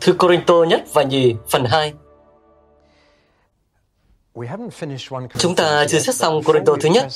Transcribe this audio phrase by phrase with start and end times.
[0.00, 1.92] Thư Corinto nhất và nhì phần 2
[5.38, 7.06] Chúng ta chưa xét xong Corinto thứ nhất,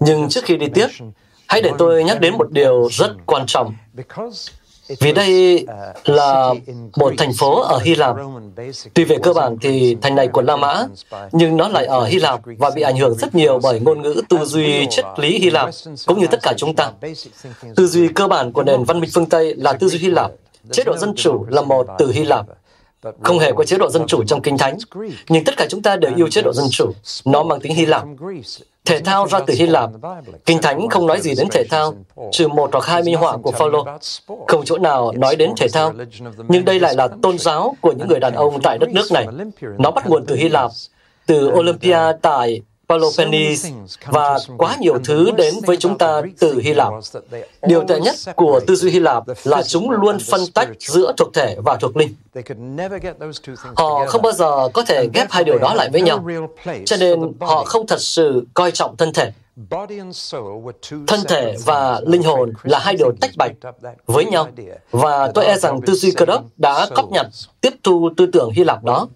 [0.00, 0.86] nhưng trước khi đi tiếp,
[1.48, 3.74] hãy để tôi nhắc đến một điều rất quan trọng.
[5.00, 5.66] Vì đây
[6.04, 6.54] là
[6.96, 8.16] một thành phố ở Hy Lạp.
[8.94, 10.86] Tuy về cơ bản thì thành này của La Mã,
[11.32, 14.22] nhưng nó lại ở Hy Lạp và bị ảnh hưởng rất nhiều bởi ngôn ngữ
[14.28, 15.70] tư duy triết lý Hy Lạp,
[16.06, 16.92] cũng như tất cả chúng ta.
[17.76, 20.30] Tư duy cơ bản của nền văn minh phương Tây là tư duy Hy Lạp.
[20.72, 22.46] Chế độ dân chủ là một từ Hy Lạp.
[23.22, 24.78] Không hề có chế độ dân chủ trong Kinh Thánh,
[25.28, 26.92] nhưng tất cả chúng ta đều yêu chế độ dân chủ.
[27.24, 28.04] Nó mang tính Hy Lạp.
[28.84, 29.90] Thể thao ra từ Hy Lạp.
[30.46, 31.94] Kinh Thánh không nói gì đến thể thao,
[32.32, 33.86] trừ một hoặc hai minh họa của Phaolô.
[34.48, 35.92] Không chỗ nào nói đến thể thao.
[36.48, 39.26] Nhưng đây lại là tôn giáo của những người đàn ông tại đất nước này.
[39.78, 40.70] Nó bắt nguồn từ Hy Lạp,
[41.26, 43.70] từ Olympia tại Peloponnese
[44.06, 46.92] và quá nhiều thứ đến với chúng ta từ Hy Lạp.
[47.62, 51.34] Điều tệ nhất của tư duy Hy Lạp là chúng luôn phân tách giữa thuộc
[51.34, 52.14] thể và thuộc linh.
[53.76, 56.26] Họ không bao giờ có thể ghép hai điều đó lại với nhau,
[56.86, 59.32] cho nên họ không thật sự coi trọng thân thể.
[61.06, 63.52] Thân thể và linh hồn là hai điều tách bạch
[64.06, 64.48] với nhau,
[64.90, 67.26] và tôi e rằng tư duy cơ đốc đã cóp nhặt,
[67.60, 69.08] tiếp thu tư tưởng Hy Lạp đó,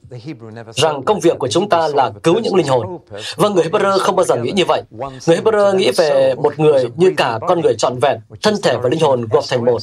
[0.74, 2.98] rằng công việc của chúng ta là cứu những linh hồn.
[3.36, 4.82] Và người Hebrew không bao giờ nghĩ như vậy.
[5.26, 8.88] Người Hebrew nghĩ về một người như cả con người trọn vẹn, thân thể và
[8.88, 9.82] linh hồn gộp thành một.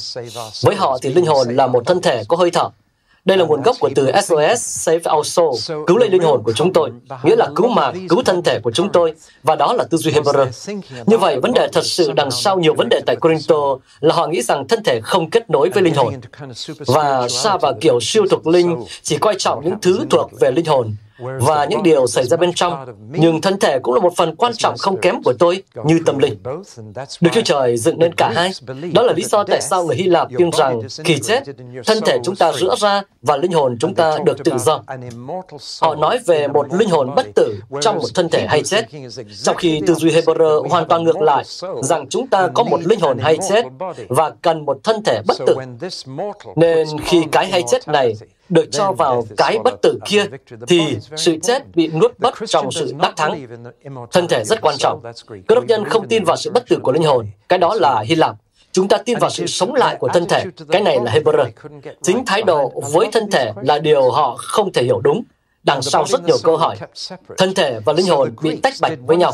[0.62, 2.68] Với họ thì linh hồn là một thân thể có hơi thở,
[3.24, 5.54] đây là nguồn gốc của từ SOS, Save Our Soul,
[5.86, 6.90] cứu lấy linh hồn của chúng tôi,
[7.24, 10.12] nghĩa là cứu mạng, cứu thân thể của chúng tôi, và đó là tư duy
[10.12, 10.46] Hebrew.
[11.06, 14.26] Như vậy, vấn đề thật sự đằng sau nhiều vấn đề tại Corinto là họ
[14.26, 16.14] nghĩ rằng thân thể không kết nối với linh hồn,
[16.86, 20.66] và xa vào kiểu siêu thuộc linh chỉ coi trọng những thứ thuộc về linh
[20.66, 24.36] hồn, và những điều xảy ra bên trong, nhưng thân thể cũng là một phần
[24.36, 26.36] quan trọng không kém của tôi, như tâm linh.
[27.20, 28.50] Đức Chúa Trời dựng nên cả hai.
[28.92, 31.42] Đó là lý do tại sao người Hy Lạp tin rằng khi chết,
[31.86, 34.82] thân thể chúng ta rửa ra và linh hồn chúng ta được tự do.
[35.80, 38.84] Họ nói về một linh hồn bất tử trong một thân thể hay chết,
[39.42, 41.44] trong khi tư duy Hebrew hoàn toàn ngược lại,
[41.82, 43.64] rằng chúng ta có một linh hồn hay chết
[44.08, 45.56] và cần một thân thể bất tử.
[46.56, 48.14] Nên khi cái hay chết này
[48.50, 50.24] được cho vào cái bất tử kia,
[50.68, 53.46] thì sự chết bị nuốt mất trong sự đắc thắng.
[54.12, 55.02] Thân thể rất quan trọng.
[55.48, 57.26] Cơ đốc nhân không tin vào sự bất tử của linh hồn.
[57.48, 58.36] Cái đó là Hy Lạp.
[58.72, 60.44] Chúng ta tin vào sự sống lại của thân thể.
[60.70, 61.46] Cái này là Hebrew.
[62.02, 65.22] Chính thái độ với thân thể là điều họ không thể hiểu đúng
[65.62, 66.76] đằng sau rất nhiều câu hỏi.
[67.38, 69.32] Thân thể và linh hồn bị tách bạch với nhau.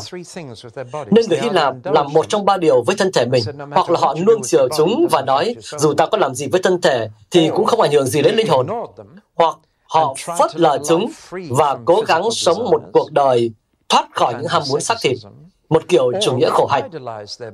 [1.11, 3.99] Nên người Hy Lạp làm một trong ba điều với thân thể mình, hoặc là
[3.99, 7.49] họ nuông chiều chúng và nói, dù ta có làm gì với thân thể, thì
[7.55, 8.67] cũng không ảnh hưởng gì đến linh hồn.
[9.35, 11.11] Hoặc họ phớt lờ chúng
[11.49, 13.51] và cố gắng sống một cuộc đời
[13.89, 15.17] thoát khỏi những ham muốn xác thịt
[15.69, 16.89] một kiểu chủ nghĩa khổ hạnh,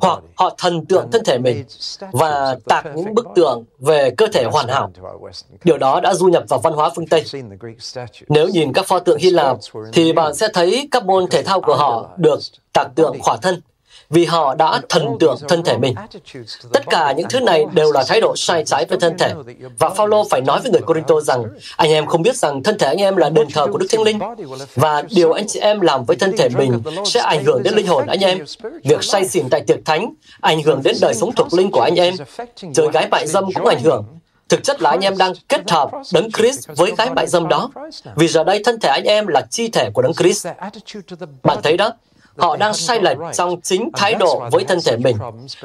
[0.02, 1.64] hoặc họ thần tượng thân thể mình
[2.12, 4.92] và tạc những bức tượng về cơ thể hoàn hảo.
[5.64, 7.24] Điều đó đã du nhập vào văn hóa phương Tây.
[8.30, 9.58] Nếu nhìn các pho tượng Hy Lạp,
[9.94, 12.40] thì bạn sẽ thấy các môn thể thao của họ được
[12.74, 13.62] tạc tượng khỏa thân,
[14.14, 15.96] vì họ đã thần tượng thân thể mình.
[16.74, 19.34] Tất cả những thứ này đều là thái độ sai trái với thân thể.
[19.80, 21.44] Và Phaolô phải nói với người Corinto rằng,
[21.78, 24.02] anh em không biết rằng thân thể anh em là đền thờ của Đức Thánh
[24.02, 24.20] Linh,
[24.76, 27.88] và điều anh chị em làm với thân thể mình sẽ ảnh hưởng đến linh
[27.88, 28.40] hồn anh em.
[28.84, 31.96] Việc say xỉn tại tiệc thánh ảnh hưởng đến đời sống thuộc linh của anh
[31.96, 32.14] em.
[32.74, 34.06] Chơi gái bại dâm cũng ảnh hưởng.
[34.50, 37.70] Thực chất là anh em đang kết hợp đấng Christ với gái bại dâm đó.
[38.16, 40.48] Vì giờ đây thân thể anh em là chi thể của đấng Christ.
[41.44, 41.92] Bạn thấy đó,
[42.38, 45.18] họ đang sai lệch trong chính thái độ với thân thể mình,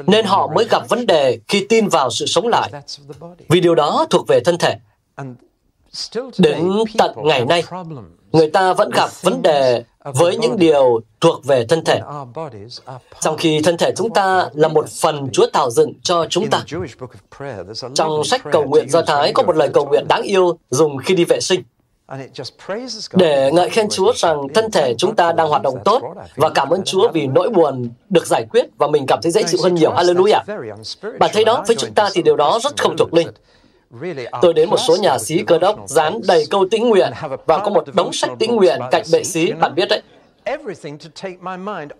[0.07, 2.71] nên họ mới gặp vấn đề khi tin vào sự sống lại,
[3.49, 4.75] vì điều đó thuộc về thân thể.
[6.37, 7.63] Đến tận ngày nay,
[8.31, 12.01] người ta vẫn gặp vấn đề với những điều thuộc về thân thể,
[13.19, 16.63] trong khi thân thể chúng ta là một phần Chúa tạo dựng cho chúng ta.
[17.93, 21.15] Trong sách cầu nguyện Do Thái có một lời cầu nguyện đáng yêu dùng khi
[21.15, 21.63] đi vệ sinh
[23.13, 26.01] để ngợi khen Chúa rằng thân thể chúng ta đang hoạt động tốt
[26.35, 29.43] và cảm ơn Chúa vì nỗi buồn được giải quyết và mình cảm thấy dễ
[29.43, 29.91] chịu hơn nhiều.
[29.91, 30.41] Hallelujah.
[31.19, 33.27] Bạn thấy đó, với chúng ta thì điều đó rất không thuộc linh.
[34.41, 37.11] Tôi đến một số nhà sĩ cơ đốc dán đầy câu tĩnh nguyện
[37.45, 40.01] và có một đống sách tĩnh nguyện cạnh bệ sĩ, bạn biết đấy.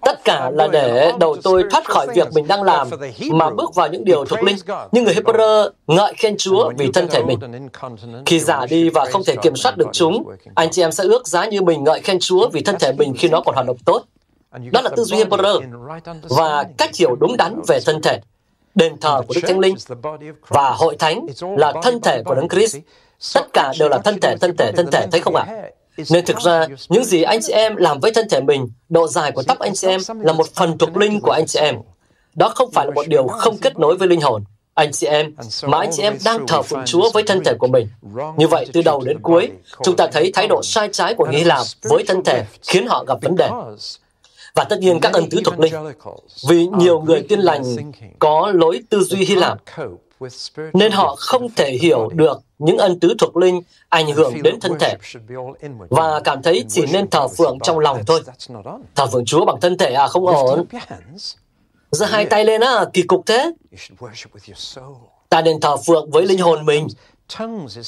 [0.01, 2.87] Tất cả là để đầu tôi thoát khỏi việc mình đang làm
[3.31, 4.55] mà bước vào những điều thuộc linh.
[4.91, 7.39] Nhưng người Hebrew ngợi khen Chúa vì thân thể mình.
[8.25, 10.23] Khi già đi và không thể kiểm soát được chúng,
[10.55, 13.13] anh chị em sẽ ước giá như mình ngợi khen Chúa vì thân thể mình
[13.17, 14.03] khi nó còn hoạt động tốt.
[14.71, 15.61] Đó là tư duy Hebrew
[16.29, 18.19] và cách hiểu đúng đắn về thân thể
[18.75, 19.75] đền thờ của Đức Thánh Linh
[20.47, 21.25] và hội thánh
[21.57, 22.77] là thân thể của Đấng Christ.
[23.33, 25.45] Tất cả đều là thân thể, thân thể, thân thể, thấy không ạ?
[25.47, 25.69] À?
[26.09, 29.31] Nên thực ra, những gì anh chị em làm với thân thể mình, độ dài
[29.31, 31.75] của tóc anh chị em là một phần thuộc linh của anh chị em.
[32.35, 34.43] Đó không phải là một điều không kết nối với linh hồn.
[34.73, 37.67] Anh chị em, mà anh chị em đang thờ phụng Chúa với thân thể của
[37.67, 37.87] mình.
[38.37, 39.49] Như vậy, từ đầu đến cuối,
[39.83, 43.03] chúng ta thấy thái độ sai trái của Hy Lạp với thân thể khiến họ
[43.07, 43.49] gặp vấn đề
[44.55, 45.73] và tất nhiên các ân tứ thuộc linh.
[46.49, 49.57] Vì nhiều người tin lành có lối tư duy Hy Lạp,
[50.73, 54.71] nên họ không thể hiểu được những ân tứ thuộc linh ảnh hưởng đến thân
[54.79, 54.95] thể
[55.89, 58.21] và cảm thấy chỉ nên thờ phượng trong lòng thôi.
[58.95, 60.65] Thờ phượng Chúa bằng thân thể à không ổn.
[61.91, 63.51] Giơ hai tay lên á, kỳ cục thế.
[65.29, 66.87] Ta nên thờ phượng với linh hồn mình.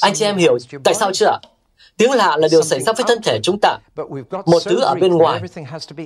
[0.01, 1.39] Anh chị em hiểu tại sao chưa ạ?
[1.97, 3.77] Tiếng lạ là điều xảy ra với thân thể chúng ta,
[4.45, 5.41] một thứ ở bên ngoài.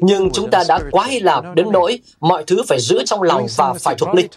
[0.02, 3.48] Nhưng chúng ta đã quá Hy Lạp đến nỗi mọi thứ phải giữ trong lòng
[3.58, 4.28] và phải thuộc linh.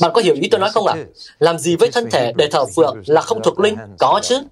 [0.00, 0.94] Bạn có hiểu ý tôi nói không ạ?
[0.96, 1.04] À?
[1.38, 3.76] Làm gì với thân thể để thờ phượng là không thuộc linh?
[3.98, 4.42] Có chứ.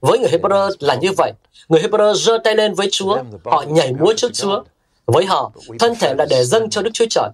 [0.00, 1.32] Với người Hebrew là như vậy.
[1.68, 4.62] Người Hebrew giơ tay lên với Chúa, họ nhảy múa trước Chúa.
[5.06, 7.28] Với họ, thân thể là để dâng cho Đức Chúa Trời.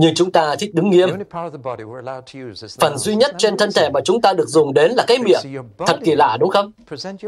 [0.00, 1.08] Nhưng chúng ta thích đứng nghiêm.
[2.80, 5.64] Phần duy nhất trên thân thể mà chúng ta được dùng đến là cái miệng.
[5.86, 6.72] Thật kỳ lạ đúng không?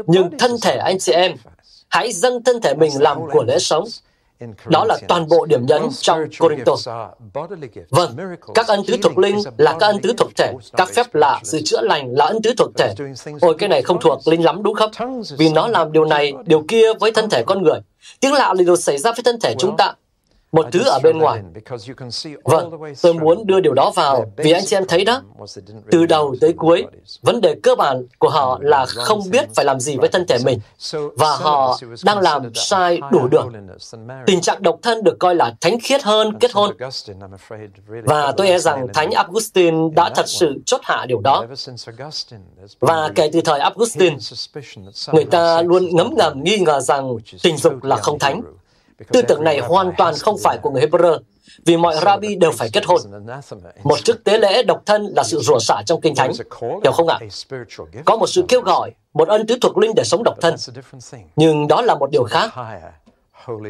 [0.07, 1.31] Nhưng thân thể anh chị em,
[1.89, 3.83] hãy dâng thân thể mình làm của lễ sống.
[4.65, 6.73] Đó là toàn bộ điểm nhấn trong Corinto.
[7.89, 8.15] Vâng,
[8.53, 11.61] các ân tứ thuộc linh là các ân tứ thuộc thể, các phép lạ, sự
[11.65, 12.93] chữa lành là ân tứ thuộc thể.
[13.41, 14.91] Ôi, cái này không thuộc linh lắm đúng không?
[15.37, 17.79] Vì nó làm điều này, điều kia với thân thể con người.
[18.19, 19.93] Tiếng lạ là điều xảy ra với thân thể chúng ta
[20.51, 21.41] một thứ ở bên ngoài.
[22.43, 22.71] Vâng,
[23.01, 25.21] tôi muốn đưa điều đó vào vì anh chị em thấy đó,
[25.91, 26.85] từ đầu tới cuối,
[27.21, 30.37] vấn đề cơ bản của họ là không biết phải làm gì với thân thể
[30.45, 30.59] mình
[31.17, 33.53] và họ đang làm sai đủ đường.
[34.25, 36.75] Tình trạng độc thân được coi là thánh khiết hơn kết hôn.
[37.87, 41.45] Và tôi e rằng Thánh Augustine đã thật sự chốt hạ điều đó.
[42.79, 44.15] Và kể từ thời Augustine,
[45.13, 48.41] người ta luôn ngấm ngầm nghi ngờ rằng tình dục là không thánh
[49.07, 51.19] Tư tưởng này hoàn toàn không phải của người Hebrew,
[51.65, 53.01] vì mọi rabbi đều phải kết hôn.
[53.83, 56.31] Một chức tế lễ độc thân là sự rủa xả trong kinh thánh,
[56.83, 57.19] hiểu không ạ?
[58.05, 60.55] Có một sự kêu gọi, một ân tứ thuộc linh để sống độc thân,
[61.35, 62.51] nhưng đó là một điều khác.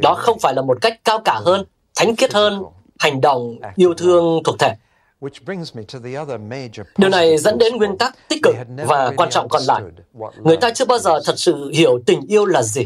[0.01, 2.63] Đó không phải là một cách cao cả hơn, thánh khiết hơn,
[3.00, 4.75] hành động yêu thương thuộc thể.
[6.97, 9.81] Điều này dẫn đến nguyên tắc tích cực và quan trọng còn lại.
[10.44, 12.85] Người ta chưa bao giờ thật sự hiểu tình yêu là gì.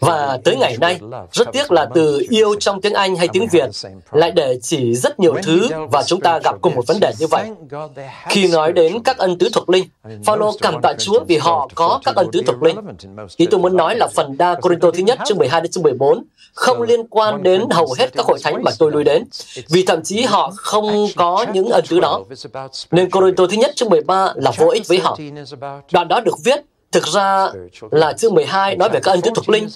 [0.00, 1.00] Và tới ngày nay,
[1.32, 3.70] rất tiếc là từ yêu trong tiếng Anh hay tiếng Việt
[4.12, 7.26] lại để chỉ rất nhiều thứ và chúng ta gặp cùng một vấn đề như
[7.26, 7.50] vậy.
[8.28, 9.84] Khi nói đến các ân tứ thuộc linh,
[10.24, 12.76] Phaolô cảm tạ Chúa vì họ có các ân tứ thuộc linh.
[13.36, 16.24] Ý tôi muốn nói là phần đa Corinto thứ nhất chương 12 đến chương 14
[16.52, 19.24] không liên quan đến hầu hết các hội thánh mà tôi lui đến,
[19.68, 22.20] vì thậm chí họ không có những ân tứ đó.
[22.90, 25.18] Nên Corinto thứ nhất chương 13 là vô ích với họ.
[25.92, 26.60] Đoạn đó được viết,
[26.92, 27.52] thực ra
[27.90, 29.68] là chương 12 nói về các ân tứ thuộc linh,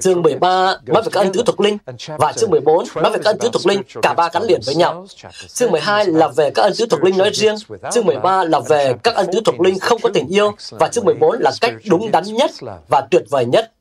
[0.00, 1.78] Chương 13 nói về các ân tứ thuộc linh
[2.18, 4.74] và chương 14 nói về các ân tứ thuộc linh, cả ba gắn liền với
[4.74, 5.06] nhau.
[5.48, 7.54] Chương 12 là về các ân tứ thuộc linh nói riêng,
[7.92, 11.04] chương 13 là về các ân tứ thuộc linh không có tình yêu và chương
[11.04, 12.50] 14 là cách đúng đắn nhất
[12.88, 13.72] và tuyệt vời nhất.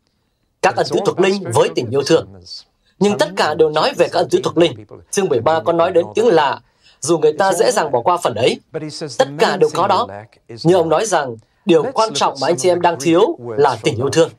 [0.62, 2.28] Các ân tứ thuộc linh với tình yêu thương.
[3.02, 4.86] Nhưng tất cả đều nói về các ân tứ thuộc linh.
[5.12, 6.60] Chương 13 có nói đến tiếng lạ,
[7.00, 8.60] dù người ta dễ dàng bỏ qua phần ấy.
[9.18, 10.08] Tất cả đều có đó.
[10.64, 13.96] Nhưng ông nói rằng, điều quan trọng mà anh chị em đang thiếu là tình
[13.96, 14.30] yêu thương.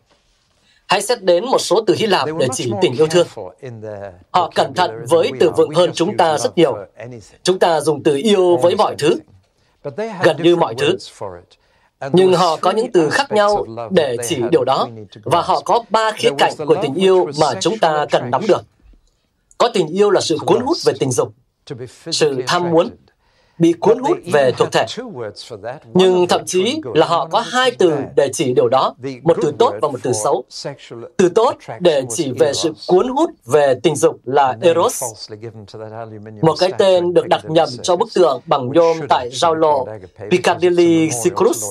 [0.89, 3.27] Hãy xét đến một số từ Hy Lạp để chỉ tình yêu thương.
[4.31, 6.77] Họ cẩn thận với từ vựng hơn chúng ta rất nhiều.
[7.43, 9.17] Chúng ta dùng từ yêu với mọi thứ,
[10.23, 10.97] gần như mọi thứ
[12.13, 14.89] nhưng họ có những từ khác nhau để chỉ điều đó
[15.25, 18.63] và họ có ba khía cạnh của tình yêu mà chúng ta cần nắm được.
[19.59, 21.35] có tình yêu là sự cuốn hút về tình dục
[22.11, 22.91] sự tham muốn
[23.59, 24.87] bị cuốn hút về thuộc thể.
[25.95, 29.75] Nhưng thậm chí là họ có hai từ để chỉ điều đó, một từ tốt
[29.83, 30.45] và một từ xấu.
[31.17, 35.05] Từ tốt để chỉ về sự cuốn hút về tình dục là Eros,
[36.43, 39.87] một cái tên được đặt nhầm cho bức tượng bằng nhôm tại giao lộ
[40.31, 41.65] Piccadilly Circus.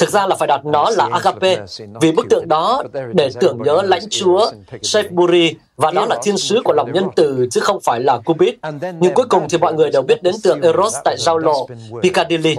[0.00, 1.56] Thực ra là phải đặt nó là Agape,
[2.00, 6.60] vì bức tượng đó để tưởng nhớ lãnh chúa Shaftesbury và đó là thiên sứ
[6.64, 8.54] của lòng nhân từ chứ không phải là Cupid.
[9.00, 11.68] Nhưng cuối cùng thì mọi người đều biết đến tượng Eros tại giao lộ
[12.02, 12.56] Piccadilly.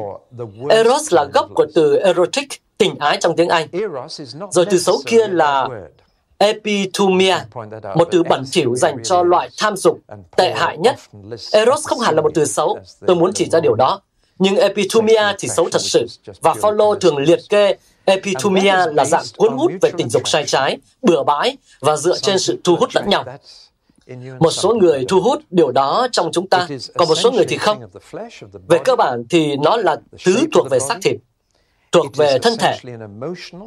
[0.69, 3.67] Eros là gốc của từ erotic, tình ái trong tiếng Anh.
[4.51, 5.67] Rồi từ xấu kia là
[6.37, 7.35] epithumia,
[7.95, 9.99] một từ bẩn thỉu dành cho loại tham dục
[10.37, 10.95] tệ hại nhất.
[11.51, 14.01] Eros không hẳn là một từ xấu, tôi muốn chỉ ra điều đó.
[14.39, 16.05] Nhưng epithumia thì xấu thật sự,
[16.41, 20.77] và Paulo thường liệt kê epithumia là dạng cuốn hút về tình dục sai trái,
[21.01, 23.25] bừa bãi và dựa trên sự thu hút lẫn nhau.
[24.39, 27.57] Một số người thu hút điều đó trong chúng ta, còn một số người thì
[27.57, 27.89] không.
[28.67, 31.15] Về cơ bản thì nó là thứ thuộc về xác thịt,
[31.91, 32.77] thuộc về thân thể,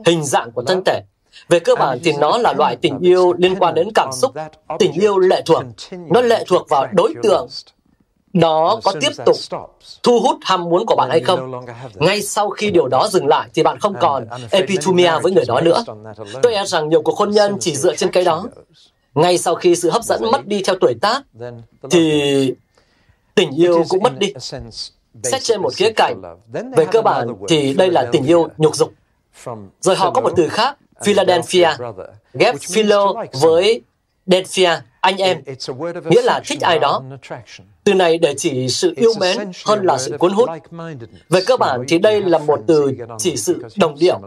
[0.06, 1.00] hình dạng của thân thể.
[1.48, 4.34] Về cơ bản thì nó là loại tình yêu liên quan đến cảm xúc,
[4.78, 5.62] tình yêu lệ thuộc.
[5.90, 7.48] Nó lệ thuộc vào đối tượng
[8.32, 9.36] nó có tiếp tục
[10.02, 11.64] thu hút ham muốn của bạn hay không.
[11.94, 15.60] Ngay sau khi điều đó dừng lại thì bạn không còn epithumia với người đó
[15.60, 15.84] nữa.
[16.42, 18.46] Tôi e rằng nhiều cuộc hôn nhân chỉ dựa trên cái đó.
[19.14, 21.22] Ngay sau khi sự hấp dẫn mất đi theo tuổi tác,
[21.90, 22.54] thì
[23.34, 24.32] tình yêu cũng mất đi.
[25.22, 26.22] Xét trên một khía cạnh,
[26.76, 28.92] về cơ bản thì đây là tình yêu nhục dục.
[29.80, 31.68] Rồi họ có một từ khác, Philadelphia,
[32.34, 33.82] ghép philo với
[34.26, 34.70] Delphia,
[35.06, 35.42] anh em,
[36.10, 37.02] nghĩa là thích ai đó.
[37.84, 40.48] Từ này để chỉ sự yêu mến hơn là sự cuốn hút.
[41.28, 44.20] Về cơ bản thì đây là một từ chỉ sự đồng điệu.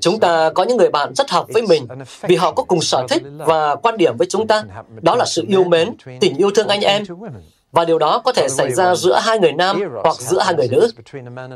[0.00, 1.86] Chúng ta có những người bạn rất hợp với mình
[2.22, 4.64] vì họ có cùng sở thích và quan điểm với chúng ta.
[5.02, 5.88] Đó là sự yêu mến,
[6.20, 7.04] tình yêu thương anh em.
[7.72, 10.68] Và điều đó có thể xảy ra giữa hai người nam hoặc giữa hai người
[10.68, 10.90] nữ.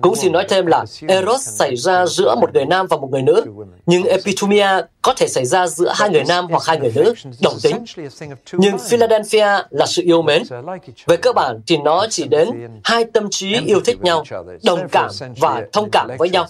[0.01, 3.23] Cũng xin nói thêm là Eros xảy ra giữa một người nam và một người
[3.23, 3.45] nữ,
[3.87, 4.69] nhưng Epithumia
[5.03, 7.85] có thể xảy ra giữa hai người nam hoặc hai người nữ, đồng tính.
[8.53, 10.43] Nhưng Philadelphia là sự yêu mến.
[11.07, 12.51] Về cơ bản thì nó chỉ đến
[12.85, 14.25] hai tâm trí yêu thích nhau,
[14.65, 16.47] đồng cảm và thông cảm với nhau.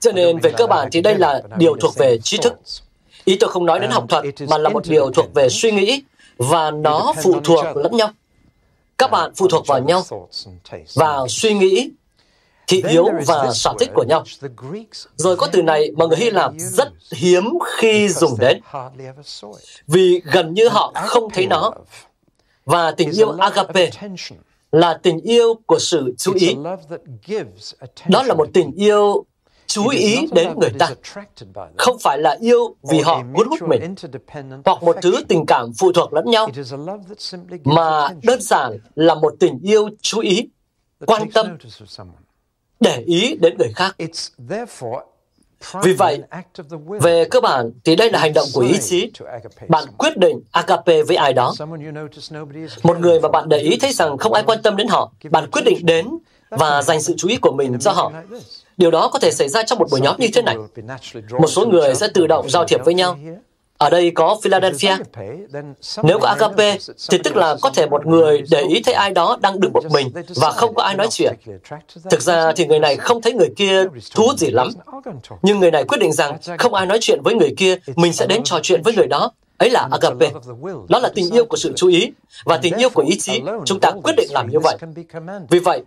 [0.00, 2.54] Cho nên về cơ bản thì đây là điều thuộc về trí thức.
[3.24, 6.02] Ý tôi không nói đến học thuật, mà là một điều thuộc về suy nghĩ,
[6.36, 8.10] và nó phụ thuộc lẫn nhau
[8.98, 10.02] các bạn phụ thuộc vào nhau,
[10.94, 11.90] vào suy nghĩ,
[12.66, 14.24] thị hiếu và sở thích của nhau.
[15.16, 18.60] Rồi có từ này mà người Hy Lạp rất hiếm khi dùng đến,
[19.86, 21.72] vì gần như họ không thấy nó.
[22.64, 23.90] Và tình yêu agape
[24.72, 26.56] là tình yêu của sự chú ý.
[28.08, 29.24] Đó là một tình yêu
[29.66, 30.90] chú ý đến người ta,
[31.76, 33.94] không phải là yêu vì họ cuốn hút mình,
[34.64, 36.48] hoặc một thứ tình cảm phụ thuộc lẫn nhau,
[37.64, 40.48] mà đơn giản là một tình yêu chú ý,
[41.06, 41.58] quan tâm,
[42.80, 43.96] để ý đến người khác.
[45.82, 46.22] Vì vậy,
[47.00, 49.10] về cơ bản thì đây là hành động của ý chí.
[49.68, 51.54] Bạn quyết định agape với ai đó.
[52.82, 55.50] Một người mà bạn để ý thấy rằng không ai quan tâm đến họ, bạn
[55.50, 56.08] quyết định đến
[56.50, 58.12] và dành sự chú ý của mình cho họ.
[58.76, 60.56] Điều đó có thể xảy ra trong một buổi nhóm như thế này.
[61.30, 63.18] Một số người sẽ tự động giao thiệp với nhau.
[63.78, 64.96] Ở đây có Philadelphia.
[66.02, 66.76] Nếu có agape,
[67.10, 69.84] thì tức là có thể một người để ý thấy ai đó đang đứng một
[69.92, 71.34] mình và không có ai nói chuyện.
[72.10, 74.68] Thực ra thì người này không thấy người kia thú gì lắm.
[75.42, 78.26] Nhưng người này quyết định rằng không ai nói chuyện với người kia, mình sẽ
[78.26, 79.32] đến trò chuyện với người đó.
[79.58, 80.30] Ấy là agape.
[80.88, 82.12] Đó là tình yêu của sự chú ý
[82.44, 83.42] và tình yêu của ý chí.
[83.64, 84.76] Chúng ta quyết định làm như vậy.
[85.50, 85.82] Vì vậy,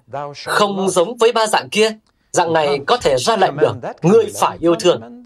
[0.46, 1.91] không giống với ba dạng kia,
[2.38, 5.24] Dạng này có thể ra lệnh được, ngươi phải yêu thương.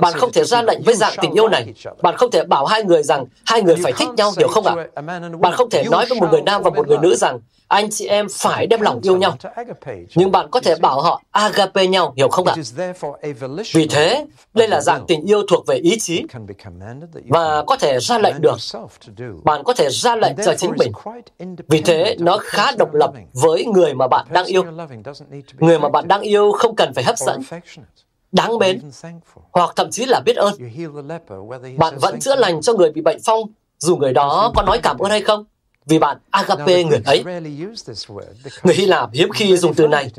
[0.00, 1.74] Bạn không thể ra lệnh với dạng tình yêu này.
[2.02, 4.74] Bạn không thể bảo hai người rằng hai người phải thích nhau, hiểu không ạ?
[5.40, 8.06] Bạn không thể nói với một người nam và một người nữ rằng anh chị
[8.06, 9.36] em phải đem lòng yêu nhau.
[10.14, 12.54] Nhưng bạn có thể bảo họ agape nhau, hiểu không ạ?
[13.72, 16.24] Vì thế, đây là dạng tình yêu thuộc về ý chí
[17.28, 18.56] và có thể ra lệnh được.
[19.44, 20.92] Bạn có thể ra lệnh cho chính mình.
[21.68, 24.64] Vì thế, nó khá độc lập với người mà bạn đang yêu.
[25.58, 27.40] Người mà bạn đang yêu không cần phải hấp dẫn
[28.32, 28.80] đáng mến,
[29.52, 30.54] hoặc thậm chí là biết ơn.
[31.76, 33.40] Bạn vẫn chữa lành cho người bị bệnh phong,
[33.78, 35.44] dù người đó có nói cảm ơn hay không
[35.86, 37.24] vì bạn agape người ấy.
[38.62, 40.10] Người Hy Lạp hiếm khi dùng từ này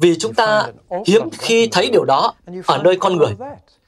[0.00, 0.66] vì chúng ta
[1.06, 2.34] hiếm khi thấy điều đó
[2.66, 3.34] ở nơi con người.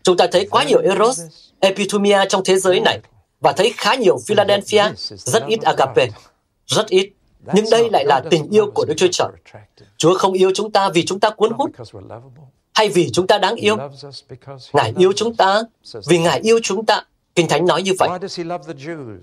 [0.02, 1.20] Chúng ta thấy quá nhiều Eros,
[1.60, 3.00] Epithumia trong thế giới này
[3.40, 4.84] và thấy khá nhiều Philadelphia,
[5.16, 6.08] rất ít agape,
[6.66, 7.10] rất ít.
[7.52, 9.28] Nhưng đây lại là tình yêu của Đức Chúa Trời.
[9.96, 11.70] Chúa không yêu chúng ta vì chúng ta cuốn hút,
[12.74, 13.76] hay vì chúng ta đáng yêu.
[14.72, 15.62] Ngài yêu chúng ta
[16.06, 17.02] vì Ngài yêu chúng ta
[17.36, 18.08] Kinh Thánh nói như vậy.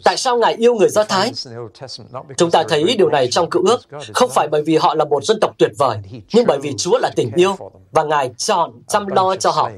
[0.03, 1.31] Tại sao Ngài yêu người Do Thái?
[2.37, 3.81] Chúng ta thấy điều này trong cựu ước,
[4.13, 5.97] không phải bởi vì họ là một dân tộc tuyệt vời,
[6.33, 7.55] nhưng bởi vì Chúa là tình yêu
[7.91, 9.71] và Ngài chọn chăm lo cho họ.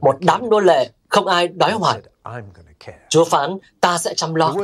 [0.00, 2.00] Một đám nô lệ, không ai đói hoài.
[3.08, 4.54] Chúa phán, ta sẽ chăm lo.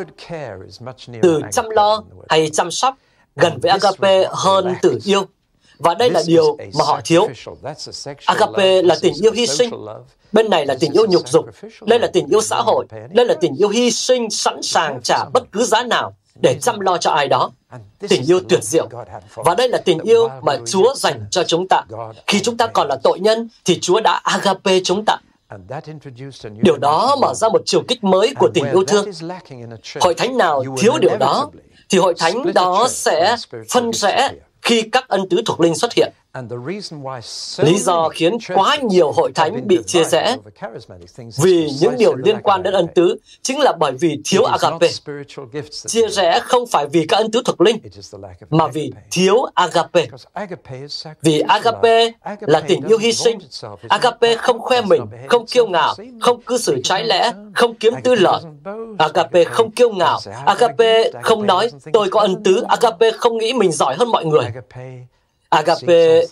[1.22, 2.94] Từ chăm lo hay chăm sóc
[3.36, 5.26] gần với agape hơn từ yêu.
[5.78, 7.28] Và đây là điều mà họ thiếu.
[8.24, 9.70] Agape là tình yêu hy sinh.
[10.32, 11.46] Bên này là tình yêu nhục dục.
[11.80, 12.86] Đây là tình yêu xã hội.
[13.10, 16.80] Đây là tình yêu hy sinh sẵn sàng trả bất cứ giá nào để chăm
[16.80, 17.50] lo cho ai đó.
[18.08, 18.88] Tình yêu tuyệt diệu.
[19.34, 21.82] Và đây là tình yêu mà Chúa dành cho chúng ta.
[22.26, 25.16] Khi chúng ta còn là tội nhân, thì Chúa đã agape chúng ta.
[26.62, 29.06] Điều đó mở ra một chiều kích mới của tình yêu thương.
[30.00, 31.50] Hội thánh nào thiếu điều đó,
[31.88, 33.36] thì hội thánh đó sẽ
[33.70, 34.28] phân rẽ
[34.62, 36.12] khi các ân tứ thuộc linh xuất hiện.
[37.58, 40.36] Lý do khiến quá nhiều hội thánh bị chia rẽ
[41.42, 44.88] vì những điều liên quan đến ân tứ chính là bởi vì thiếu agape.
[45.86, 47.78] Chia rẽ không phải vì các ân tứ thuộc linh,
[48.50, 50.06] mà vì thiếu agape.
[51.22, 52.10] Vì agape
[52.40, 53.38] là tình yêu hy sinh.
[53.88, 58.14] Agape không khoe mình, không kiêu ngạo, không cư xử trái lẽ, không kiếm tư
[58.14, 58.42] lợi.
[58.98, 60.20] Agape không kiêu ngạo.
[60.46, 62.64] Agape không nói tôi có ân tứ.
[62.68, 64.44] Agape không nghĩ mình giỏi hơn mọi người.
[65.52, 66.22] Agape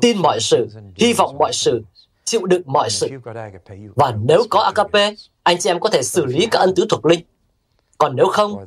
[0.00, 1.82] tin mọi sự, hy vọng mọi sự,
[2.24, 3.08] chịu đựng mọi sự.
[3.96, 7.06] Và nếu có agape, anh chị em có thể xử lý các ân tứ thuộc
[7.06, 7.20] linh.
[7.98, 8.66] Còn nếu không,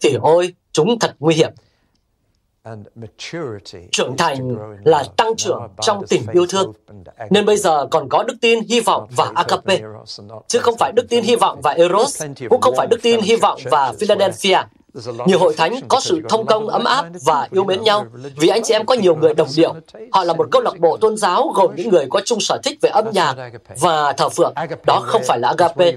[0.00, 1.50] thì ôi, chúng thật nguy hiểm.
[3.92, 6.72] Trưởng thành là tăng trưởng trong tình yêu thương.
[7.30, 9.80] Nên bây giờ còn có đức tin, hy vọng và agape.
[10.48, 13.36] Chứ không phải đức tin, hy vọng và eros, cũng không phải đức tin, hy
[13.36, 14.58] vọng và Philadelphia.
[15.26, 18.06] Nhiều hội thánh có sự thông công ấm áp và yêu mến nhau
[18.36, 19.74] vì anh chị em có nhiều người đồng điệu.
[20.12, 22.78] Họ là một câu lạc bộ tôn giáo gồm những người có chung sở thích
[22.82, 23.36] về âm nhạc
[23.80, 24.54] và thờ phượng.
[24.86, 25.92] Đó không phải là agape.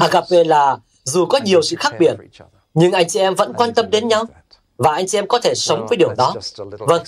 [0.00, 2.14] Agape là dù có nhiều sự khác biệt,
[2.74, 4.24] nhưng anh chị em vẫn quan tâm đến nhau
[4.76, 6.34] và anh chị em có thể sống với điều đó.
[6.78, 7.02] Vâng,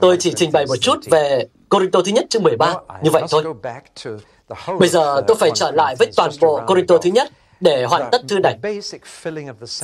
[0.00, 3.44] tôi chỉ trình bày một chút về Corinto thứ nhất chương 13, như vậy thôi.
[4.78, 7.28] Bây giờ tôi phải trở lại với toàn bộ Corinto thứ nhất
[7.60, 8.58] để hoàn tất thư này.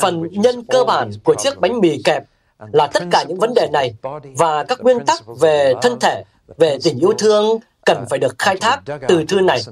[0.00, 2.24] Phần nhân cơ bản của chiếc bánh mì kẹp
[2.72, 3.94] là tất cả những vấn đề này
[4.36, 6.24] và các nguyên tắc về thân thể,
[6.58, 9.62] về tình yêu thương cần phải được khai thác từ thư này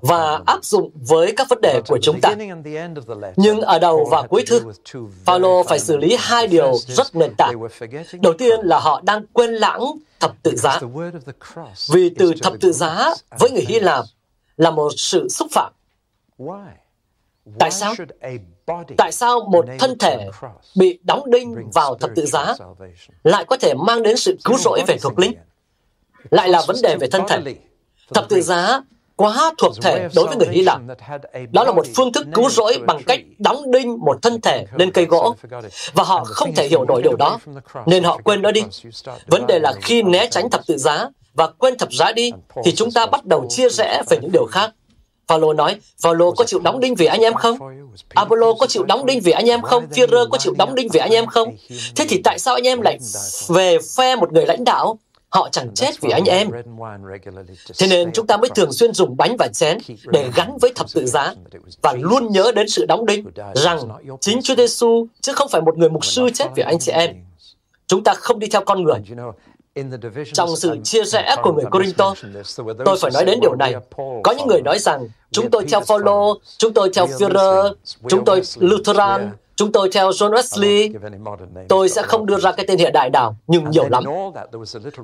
[0.00, 2.34] và áp dụng với các vấn đề của chúng ta.
[3.36, 4.60] Nhưng ở đầu và cuối thư,
[5.26, 7.54] Paulo phải xử lý hai điều rất nền tảng.
[8.22, 9.80] Đầu tiên là họ đang quên lãng
[10.20, 10.80] thập tự giá.
[11.92, 14.04] Vì từ thập tự giá với người Hy Lạp
[14.56, 15.72] là một sự xúc phạm.
[17.58, 17.94] Tại sao?
[18.96, 20.28] Tại sao một thân thể
[20.76, 22.54] bị đóng đinh vào thập tự giá
[23.24, 25.32] lại có thể mang đến sự cứu rỗi về thuộc linh?
[26.30, 27.54] Lại là vấn đề về thân thể.
[28.14, 28.82] Thập tự giá
[29.16, 30.80] quá thuộc thể đối với người Hy Lạp.
[31.52, 34.90] Đó là một phương thức cứu rỗi bằng cách đóng đinh một thân thể lên
[34.90, 35.36] cây gỗ.
[35.92, 37.38] Và họ không thể hiểu nổi điều đó,
[37.86, 38.62] nên họ quên nó đi.
[39.26, 42.32] Vấn đề là khi né tránh thập tự giá và quên thập giá đi,
[42.64, 44.70] thì chúng ta bắt đầu chia rẽ về những điều khác.
[45.30, 47.58] Phaolô nói, Phaolô có chịu đóng đinh vì anh em không?
[48.14, 49.86] Apollo có chịu đóng đinh vì anh em không?
[49.90, 51.56] Führer có chịu đóng đinh vì anh em không?
[51.96, 52.98] Thế thì tại sao anh em lại
[53.48, 54.98] về phe một người lãnh đạo?
[55.28, 56.50] Họ chẳng chết vì anh em.
[57.78, 60.86] Thế nên chúng ta mới thường xuyên dùng bánh và chén để gắn với thập
[60.94, 61.34] tự giá
[61.82, 63.78] và luôn nhớ đến sự đóng đinh rằng
[64.20, 67.10] chính Chúa Giêsu chứ không phải một người mục sư chết vì anh chị em.
[67.86, 68.98] Chúng ta không đi theo con người,
[70.32, 72.14] trong sự chia rẽ của người Corinto,
[72.84, 73.74] tôi phải nói đến điều này.
[74.22, 77.74] Có những người nói rằng chúng tôi theo Phaolô, chúng tôi theo Führer,
[78.08, 80.92] chúng tôi Lutheran, chúng tôi theo John Wesley.
[81.68, 84.04] Tôi sẽ không đưa ra cái tên hiện đại nào, nhưng nhiều lắm.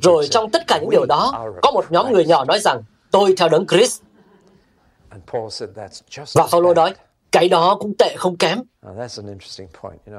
[0.03, 3.35] Rồi trong tất cả những điều đó, có một nhóm người nhỏ nói rằng tôi
[3.37, 4.03] theo đấng Christ.
[6.35, 6.95] Và Phaolô nói,
[7.33, 8.59] cái đó cũng tệ không kém.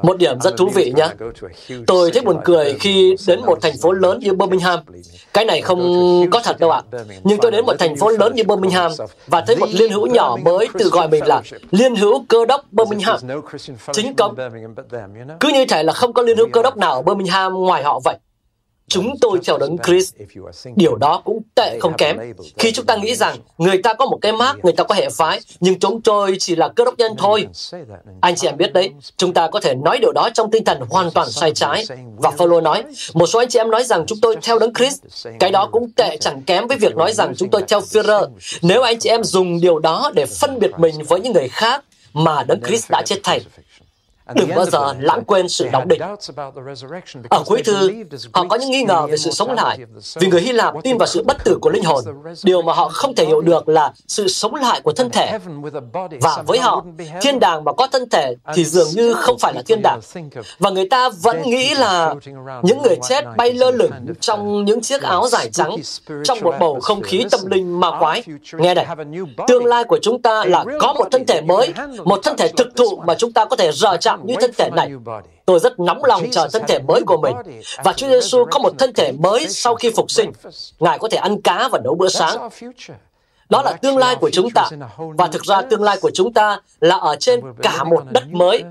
[0.03, 1.07] Một điểm rất thú vị nhé.
[1.87, 4.79] Tôi thấy buồn cười khi đến một thành phố lớn như Birmingham.
[5.33, 5.81] Cái này không
[6.31, 6.81] có thật đâu ạ.
[7.23, 8.91] Nhưng tôi đến một thành phố lớn như Birmingham
[9.27, 11.41] và thấy một liên hữu nhỏ mới tự gọi mình là
[11.71, 13.19] Liên hữu cơ đốc Birmingham.
[13.91, 14.35] Chính cấm.
[15.39, 17.99] Cứ như thể là không có liên hữu cơ đốc nào ở Birmingham ngoài họ
[18.03, 18.17] vậy.
[18.89, 20.13] Chúng tôi chào đấng Chris.
[20.75, 22.17] Điều đó cũng tệ không kém.
[22.57, 25.09] Khi chúng ta nghĩ rằng người ta có một cái mác, người ta có hệ
[25.09, 27.47] phái, nhưng chúng tôi chỉ là cơ đốc nhân thôi.
[28.21, 30.79] Anh chị em biết đấy, chúng ta có thể nói điều đó trong tinh thần
[30.89, 31.85] hoàn toàn sai trái.
[32.17, 34.99] Và Phaolô nói, một số anh chị em nói rằng chúng tôi theo đấng Chris.
[35.39, 38.27] Cái đó cũng tệ chẳng kém với việc nói rằng chúng tôi theo Führer.
[38.61, 41.83] Nếu anh chị em dùng điều đó để phân biệt mình với những người khác
[42.13, 43.41] mà đấng Chris đã chết thay.
[44.35, 46.01] Đừng bao giờ lãng quên sự đóng đỉnh.
[47.29, 47.91] Ở cuối thư,
[48.33, 49.79] họ có những nghi ngờ về sự sống lại,
[50.15, 52.03] vì người Hy Lạp tin vào sự bất tử của linh hồn.
[52.43, 55.37] Điều mà họ không thể hiểu được là sự sống lại của thân thể.
[56.21, 56.85] Và với họ,
[57.21, 59.99] thiên đàng mà có thân thể thì dường như không phải là thiên đàng.
[60.59, 62.15] Và người ta vẫn nghĩ là
[62.63, 65.75] những người chết bay lơ lửng trong những chiếc áo dài trắng,
[66.23, 68.23] trong một bầu không khí tâm linh ma quái.
[68.53, 68.87] Nghe này,
[69.47, 72.75] tương lai của chúng ta là có một thân thể mới, một thân thể thực
[72.75, 74.91] thụ mà chúng ta có thể rờ chạm như thân thể này.
[75.45, 77.35] Tôi rất nóng lòng chờ thân thể mới của mình.
[77.83, 80.31] Và Chúa Giêsu có một thân thể mới sau khi phục sinh.
[80.79, 82.49] Ngài có thể ăn cá và nấu bữa sáng.
[83.49, 84.69] Đó là tương lai của chúng ta.
[84.97, 88.63] Và thực ra tương lai của chúng ta là ở trên cả một đất mới.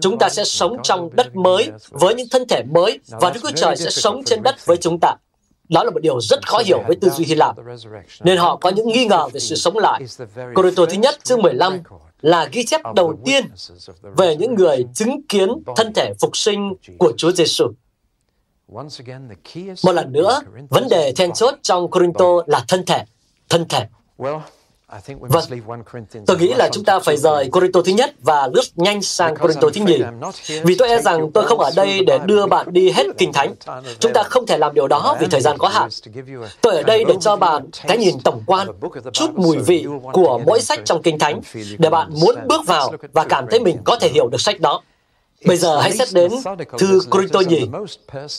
[0.00, 3.50] Chúng ta sẽ sống trong đất mới với những thân thể mới và Đức Chúa
[3.56, 5.14] Trời sẽ sống trên đất với chúng ta.
[5.68, 7.56] Đó là một điều rất khó hiểu với tư duy Hy Lạp,
[8.20, 10.02] nên họ có những nghi ngờ về sự sống lại.
[10.54, 11.80] Corinto thứ nhất, chương 15,
[12.22, 13.44] là ghi chép đầu tiên
[14.16, 17.64] về những người chứng kiến thân thể phục sinh của Chúa Giêsu.
[19.84, 23.04] Một lần nữa, vấn đề then chốt trong Corinto là thân thể,
[23.48, 23.86] thân thể.
[25.20, 25.44] Vâng,
[26.26, 29.68] tôi nghĩ là chúng ta phải rời Corinto thứ nhất và lướt nhanh sang Corinto
[29.74, 30.02] thứ nhì.
[30.62, 33.54] Vì tôi e rằng tôi không ở đây để đưa bạn đi hết Kinh Thánh.
[34.00, 35.88] Chúng ta không thể làm điều đó vì thời gian có hạn.
[36.60, 38.68] Tôi ở đây để cho bạn cái nhìn tổng quan,
[39.12, 41.40] chút mùi vị của mỗi sách trong Kinh Thánh,
[41.78, 44.82] để bạn muốn bước vào và cảm thấy mình có thể hiểu được sách đó.
[45.46, 46.32] Bây giờ hãy xét đến
[46.78, 47.68] thư Corinto nhì.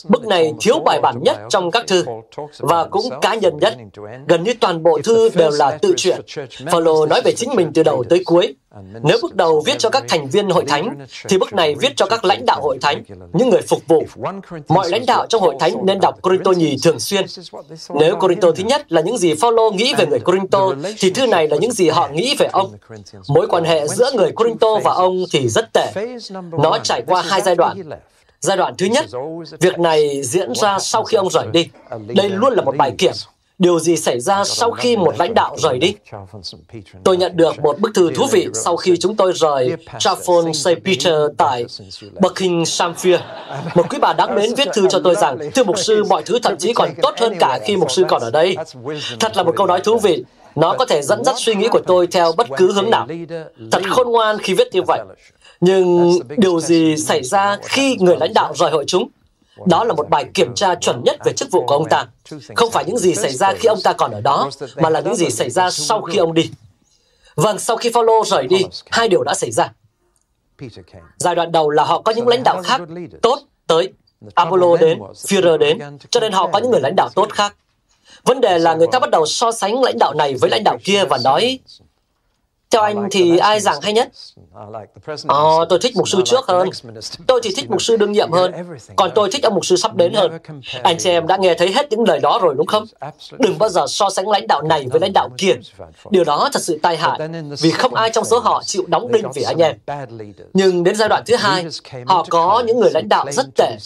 [0.08, 2.04] Bức này thiếu bài bản nhất trong các thư
[2.58, 3.74] và cũng cá nhân nhất.
[4.28, 6.20] Gần như toàn bộ thư đều là tự truyện.
[6.66, 8.54] Phaolô nói về chính mình từ đầu tới cuối.
[9.02, 12.06] Nếu bước đầu viết cho các thành viên hội thánh, thì bước này viết cho
[12.06, 14.04] các lãnh đạo hội thánh, những người phục vụ.
[14.68, 17.24] Mọi lãnh đạo trong hội thánh nên đọc Corinto nhì thường xuyên.
[18.00, 21.48] Nếu Corinto thứ nhất là những gì Phaolô nghĩ về người Corinto, thì thư này
[21.48, 22.72] là những gì họ nghĩ về ông.
[23.28, 25.92] Mối quan hệ giữa người Corinto và ông thì rất tệ.
[26.62, 27.82] Nó trải qua hai giai đoạn.
[28.40, 29.06] Giai đoạn thứ nhất,
[29.60, 31.68] việc này diễn ra sau khi ông rời đi.
[32.16, 33.12] Đây luôn là một bài kiểm
[33.58, 35.94] điều gì xảy ra sau khi một lãnh đạo rời đi.
[37.04, 40.84] Tôi nhận được một bức thư thú vị sau khi chúng tôi rời Trafford St.
[40.84, 41.64] Peter tại
[42.20, 43.20] Buckinghamshire.
[43.74, 46.38] Một quý bà đáng mến viết thư cho tôi rằng, thưa mục sư, mọi thứ
[46.42, 48.56] thậm chí còn tốt hơn cả khi mục sư còn ở đây.
[49.20, 50.24] Thật là một câu nói thú vị.
[50.54, 53.08] Nó có thể dẫn dắt suy nghĩ của tôi theo bất cứ hướng nào.
[53.70, 55.00] Thật khôn ngoan khi viết như vậy.
[55.60, 59.08] Nhưng điều gì xảy ra khi người lãnh đạo rời hội chúng?
[59.66, 62.06] Đó là một bài kiểm tra chuẩn nhất về chức vụ của ông ta.
[62.54, 65.16] Không phải những gì xảy ra khi ông ta còn ở đó, mà là những
[65.16, 66.50] gì xảy ra sau khi ông đi.
[67.34, 69.72] Vâng, sau khi Paulo rời đi, hai điều đã xảy ra.
[71.18, 72.80] Giai đoạn đầu là họ có những lãnh đạo khác
[73.22, 73.92] tốt tới.
[74.34, 75.78] Apollo đến, Führer đến,
[76.10, 77.56] cho nên họ có những người lãnh đạo tốt khác.
[78.24, 80.78] Vấn đề là người ta bắt đầu so sánh lãnh đạo này với lãnh đạo
[80.84, 81.58] kia và nói
[82.74, 84.08] theo anh thì ai giảng hay nhất?
[85.26, 86.68] Ờ, tôi thích mục sư trước hơn.
[87.26, 88.52] Tôi thì thích mục sư đương nhiệm hơn.
[88.96, 90.38] Còn tôi thích ông mục sư sắp đến hơn.
[90.82, 92.84] Anh chị em đã nghe thấy hết những lời đó rồi đúng không?
[93.38, 95.52] Đừng bao giờ so sánh lãnh đạo này với lãnh đạo kia.
[96.10, 97.20] Điều đó thật sự tai hại,
[97.60, 99.76] vì không ai trong số họ chịu đóng đinh vì anh em.
[100.54, 101.66] Nhưng đến giai đoạn thứ hai,
[102.06, 103.76] họ có những người lãnh đạo rất tệ.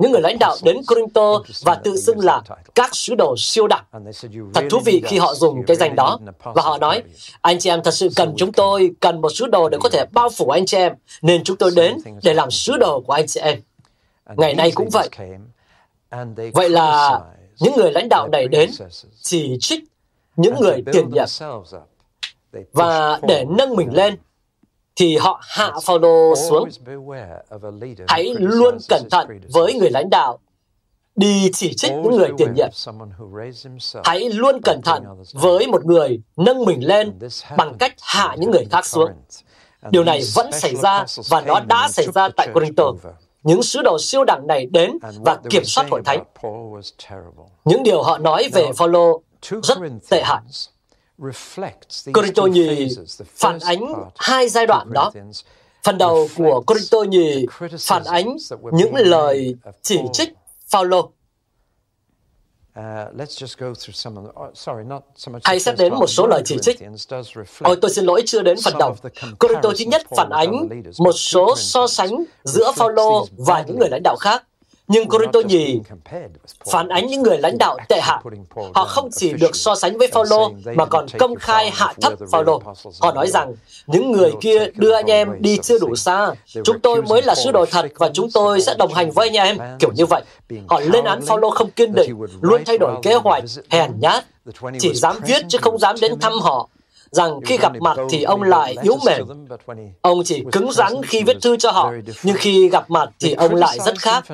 [0.00, 2.42] Những người lãnh đạo đến Corinto và tự xưng là
[2.74, 3.84] các sứ đồ siêu đặc.
[4.54, 6.18] Thật thú vị khi họ dùng cái danh đó.
[6.42, 7.02] Và họ nói,
[7.40, 10.04] anh chị em thật sự cần chúng tôi cần một sứ đồ để có thể
[10.12, 10.92] bao phủ anh chị em,
[11.22, 13.60] nên chúng tôi đến để làm sứ đồ của anh chị em.
[14.36, 15.08] Ngày nay cũng vậy.
[16.52, 17.20] Vậy là
[17.58, 18.70] những người lãnh đạo này đến
[19.22, 19.84] chỉ trích
[20.36, 21.26] những người tiền nhiệm
[22.72, 24.16] và để nâng mình lên
[24.96, 26.68] thì họ hạ Phaolô xuống.
[28.08, 30.38] Hãy luôn cẩn thận với người lãnh đạo
[31.16, 32.68] đi chỉ trích những người tiền nhiệm.
[34.04, 37.18] Hãy luôn cẩn thận với một người nâng mình lên
[37.56, 39.10] bằng cách hạ những người khác xuống.
[39.90, 42.84] Điều này vẫn xảy ra và nó đã xảy ra tại Corinto.
[43.42, 44.90] Những sứ đồ siêu đẳng này đến
[45.24, 46.24] và kiểm soát hội thánh.
[47.64, 49.22] Những điều họ nói về Phaolô
[49.62, 49.78] rất
[50.10, 50.40] tệ hại.
[52.14, 52.88] Corinto nhì
[53.26, 55.12] phản ánh hai giai đoạn đó.
[55.82, 57.46] Phần đầu của Corinto nhì
[57.80, 58.36] phản ánh
[58.72, 60.32] những lời chỉ trích
[60.72, 61.12] Phaolô.
[65.44, 66.78] Hãy xét đến một số lời chỉ trích.
[67.60, 68.96] Ôi, tôi xin lỗi chưa đến phần đầu.
[69.38, 74.02] Corinto thứ nhất phản ánh một số so sánh giữa Phaolô và những người lãnh
[74.04, 74.44] đạo khác.
[74.92, 75.80] Nhưng Corinto nhì
[76.72, 78.20] phản ánh những người lãnh đạo tệ hại.
[78.74, 82.62] Họ không chỉ được so sánh với Phaolô mà còn công khai hạ thấp Phaolô.
[83.00, 83.54] Họ nói rằng
[83.86, 86.30] những người kia đưa anh em đi chưa đủ xa.
[86.64, 89.34] Chúng tôi mới là sứ đồ thật và chúng tôi sẽ đồng hành với anh
[89.34, 90.22] em kiểu như vậy.
[90.68, 94.24] Họ lên án Phaolô không kiên định, luôn thay đổi kế hoạch, hèn nhát,
[94.78, 96.68] chỉ dám viết chứ không dám đến thăm họ
[97.12, 99.26] rằng khi gặp mặt thì ông lại yếu mềm.
[100.00, 103.54] Ông chỉ cứng rắn khi viết thư cho họ, nhưng khi gặp mặt thì ông
[103.54, 104.24] lại rất khác.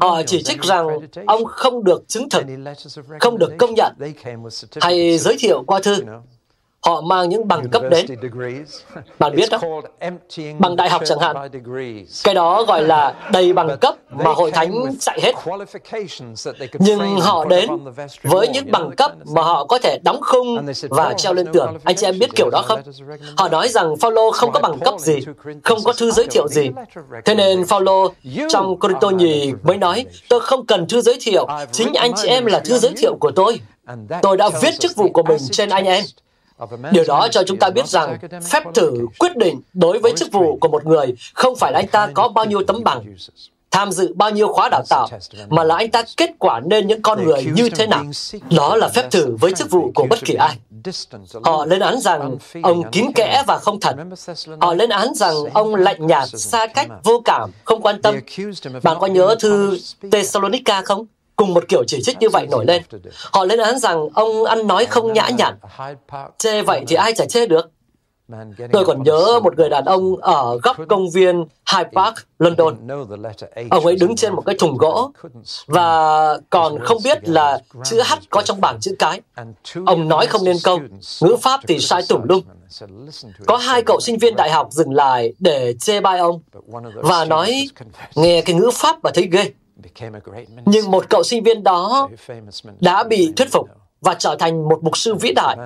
[0.00, 0.88] Họ chỉ trích rằng
[1.26, 2.44] ông không được chứng thực,
[3.20, 3.94] không được công nhận,
[4.80, 6.04] hay giới thiệu qua thư.
[6.86, 8.06] Họ mang những bằng cấp đến.
[9.18, 9.58] Bạn biết đó,
[10.58, 11.36] bằng đại học chẳng hạn.
[12.24, 15.32] Cái đó gọi là đầy bằng cấp mà hội thánh chạy hết.
[16.78, 17.70] Nhưng họ đến
[18.22, 21.78] với những bằng cấp mà họ có thể đóng khung và treo lên tường.
[21.84, 22.80] Anh chị em biết kiểu đó không?
[23.36, 25.20] Họ nói rằng Phaolô không có bằng cấp gì,
[25.64, 26.70] không có thư giới thiệu gì.
[27.24, 28.12] Thế nên Phaolô
[28.48, 32.46] trong Corinto nhì mới nói, tôi không cần thư giới thiệu, chính anh chị em
[32.46, 33.60] là thư giới thiệu của tôi.
[34.22, 36.04] Tôi đã viết chức vụ của mình trên anh em.
[36.92, 38.18] Điều đó cho chúng ta biết rằng
[38.50, 41.88] phép thử quyết định đối với chức vụ của một người không phải là anh
[41.88, 43.04] ta có bao nhiêu tấm bằng.
[43.70, 45.08] tham dự bao nhiêu khóa đào tạo,
[45.48, 48.04] mà là anh ta kết quả nên những con người như thế nào.
[48.56, 50.58] Đó là phép thử với chức vụ của bất kỳ ai.
[51.44, 53.96] Họ lên án rằng ông kín kẽ và không thật.
[54.60, 58.14] Họ lên án rằng ông lạnh nhạt, xa cách, vô cảm, không quan tâm.
[58.82, 59.78] Bạn có nhớ thư
[60.12, 61.06] Thessalonica không?
[61.42, 62.82] Cùng một kiểu chỉ trích như vậy nổi lên.
[63.32, 65.54] Họ lên án rằng ông ăn nói không nhã nhặn.
[66.38, 67.70] Chê vậy thì ai chả chê được.
[68.72, 72.76] Tôi còn nhớ một người đàn ông ở góc công viên Hyde Park, London.
[73.70, 75.10] Ông ấy đứng trên một cái thùng gỗ
[75.66, 79.20] và còn không biết là chữ H có trong bảng chữ cái.
[79.86, 80.78] Ông nói không nên câu,
[81.20, 82.42] ngữ pháp thì sai tủng lung.
[83.46, 86.40] Có hai cậu sinh viên đại học dừng lại để chê bai ông
[86.94, 87.68] và nói
[88.14, 89.52] nghe cái ngữ pháp và thấy ghê.
[90.66, 92.08] Nhưng một cậu sinh viên đó
[92.80, 93.68] đã bị thuyết phục
[94.00, 95.56] và trở thành một mục sư vĩ đại.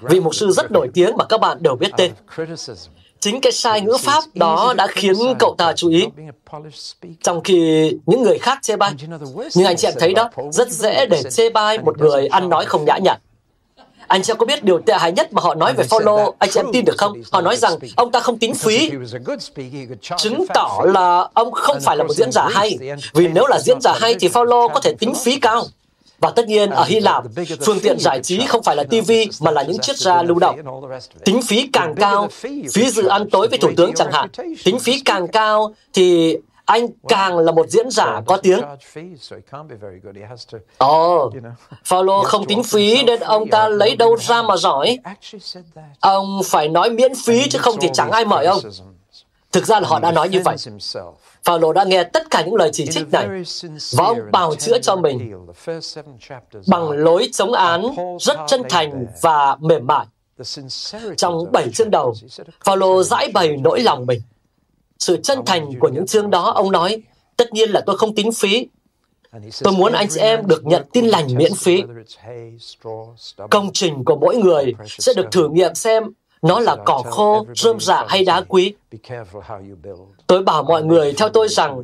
[0.00, 2.12] Vì mục sư rất nổi tiếng mà các bạn đều biết tên.
[3.20, 6.06] Chính cái sai ngữ pháp đó đã khiến cậu ta chú ý,
[7.22, 8.92] trong khi những người khác chê bai.
[9.54, 12.64] Nhưng anh chị em thấy đó, rất dễ để chê bai một người ăn nói
[12.64, 13.18] không nhã nhặn.
[14.08, 16.60] Anh em có biết điều tệ hại nhất mà họ nói về Paulo, anh chị
[16.60, 17.22] em tin được không?
[17.32, 18.90] Họ nói rằng ông ta không tính phí,
[20.18, 22.78] chứng tỏ là ông không phải là một diễn giả hay.
[23.14, 25.64] Vì nếu là diễn giả hay thì Paulo có thể tính phí cao.
[26.20, 27.24] Và tất nhiên ở Hy Lạp,
[27.66, 30.60] phương tiện giải trí không phải là TV mà là những chiếc ra lưu động.
[31.24, 32.28] Tính phí càng cao,
[32.72, 34.28] phí dự ăn tối với thủ tướng chẳng hạn,
[34.64, 36.36] tính phí càng cao thì
[36.68, 38.60] anh càng là một diễn giả có tiếng.
[40.78, 41.34] Ồ, oh,
[41.90, 44.98] Paulo không tính phí nên ông ta lấy đâu ra mà giỏi.
[46.00, 48.60] Ông phải nói miễn phí chứ không thì chẳng ai mời ông.
[49.52, 50.56] Thực ra là họ đã nói như vậy.
[51.44, 53.28] Phaolô đã nghe tất cả những lời chỉ trích này
[53.92, 55.46] và ông bào chữa cho mình
[56.66, 57.82] bằng lối chống án
[58.20, 60.06] rất chân thành và mềm mại.
[61.16, 62.14] Trong bảy chương đầu,
[62.64, 64.20] Phaolô giải bày nỗi lòng mình.
[64.98, 67.02] Sự chân thành của những chương đó, ông nói,
[67.36, 68.66] tất nhiên là tôi không tính phí.
[69.62, 71.82] Tôi muốn anh chị em được nhận tin lành miễn phí.
[73.50, 76.04] Công trình của mỗi người sẽ được thử nghiệm xem
[76.42, 78.74] nó là cỏ khô, rơm rạ hay đá quý.
[80.26, 81.82] Tôi bảo mọi người theo tôi rằng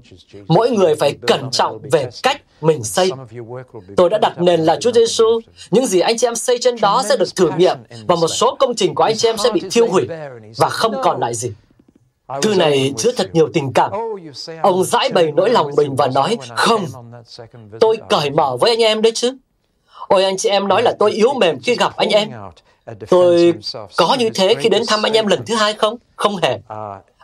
[0.48, 3.10] mỗi người phải cẩn trọng về cách mình xây.
[3.96, 5.40] Tôi đã đặt nền là Chúa Giêsu.
[5.70, 8.56] Những gì anh chị em xây trên đó sẽ được thử nghiệm và một số
[8.58, 10.06] công trình của anh chị em sẽ bị thiêu hủy
[10.56, 11.52] và không còn lại gì.
[12.42, 13.90] Thư này chứa thật nhiều tình cảm.
[14.62, 16.86] Ông giải bày nỗi lòng mình và nói, không,
[17.80, 19.36] tôi cởi mở với anh em đấy chứ.
[20.08, 22.30] Ôi anh chị em nói là tôi yếu mềm khi gặp anh em.
[23.08, 23.54] Tôi
[23.96, 25.96] có như thế khi đến thăm anh em lần thứ hai không?
[26.16, 26.58] Không hề.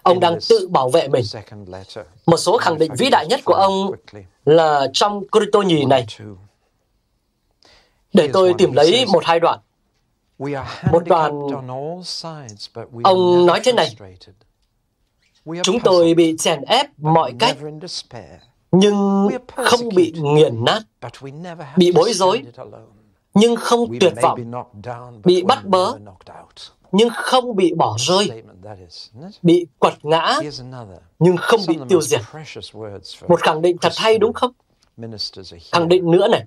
[0.02, 1.24] Ông đang tự bảo vệ mình.
[2.26, 3.90] Một số khẳng định vĩ đại nhất của ông
[4.44, 6.06] là trong Corinto nhì này.
[8.12, 9.58] Để tôi tìm lấy một hai đoạn.
[10.92, 11.32] Một đoạn,
[13.02, 13.96] ông nói thế này.
[15.62, 17.56] Chúng tôi bị chèn ép mọi cách,
[18.72, 20.82] nhưng không bị nghiền nát,
[21.76, 22.42] bị bối rối,
[23.34, 24.38] nhưng không tuyệt vọng,
[25.24, 25.92] bị bắt bớ,
[26.92, 28.42] nhưng không bị bỏ rơi,
[29.42, 30.38] bị quật ngã,
[31.18, 32.20] nhưng không bị tiêu diệt.
[33.28, 34.52] Một khẳng định thật hay đúng không?
[35.72, 36.44] Khẳng định nữa này,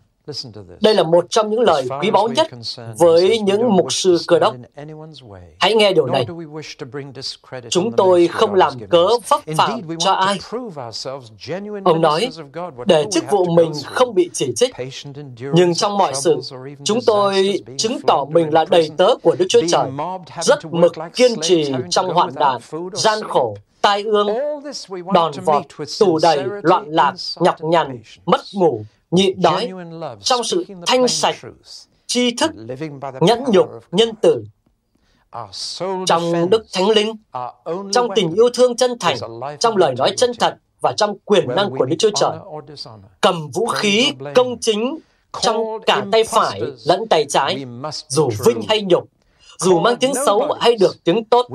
[0.81, 2.47] đây là một trong những lời quý báu nhất
[2.97, 4.55] với những mục sư cơ đốc.
[5.59, 6.25] Hãy nghe điều này.
[7.69, 10.39] Chúng tôi không làm cớ vấp phạm cho ai.
[11.83, 12.29] Ông nói,
[12.85, 14.75] để chức vụ mình không bị chỉ trích,
[15.53, 16.39] nhưng trong mọi sự,
[16.83, 19.91] chúng tôi chứng tỏ mình là đầy tớ của Đức Chúa Trời,
[20.41, 22.61] rất mực kiên trì trong hoạn nạn,
[22.93, 24.27] gian khổ, tai ương,
[25.13, 25.63] đòn vọt,
[25.99, 29.71] tù đầy, loạn lạc, nhọc nhằn, mất ngủ, nhịn đói,
[30.21, 31.35] trong sự thanh sạch,
[32.07, 32.51] tri thức,
[33.21, 34.43] nhẫn nhục, nhân từ,
[36.07, 37.15] trong đức thánh linh,
[37.91, 39.17] trong tình yêu thương chân thành,
[39.59, 42.37] trong lời nói chân thật và trong quyền năng của Đức Chúa Trời.
[43.21, 44.99] Cầm vũ khí công chính
[45.41, 47.65] trong cả tay phải lẫn tay trái,
[48.07, 49.03] dù vinh hay nhục,
[49.59, 51.47] dù mang tiếng xấu hay được tiếng tốt.